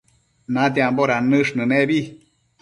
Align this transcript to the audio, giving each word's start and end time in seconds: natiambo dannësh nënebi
natiambo 0.55 1.05
dannësh 1.11 1.53
nënebi 1.61 2.01